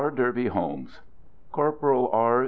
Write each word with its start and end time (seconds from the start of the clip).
DERBY 0.09 0.47
HOLMES 0.47 0.97
Corporal 1.51 2.09
R. 2.11 2.39